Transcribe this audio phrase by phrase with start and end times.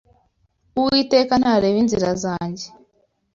[0.79, 2.65] Uwiteka ntareba inzira zanjye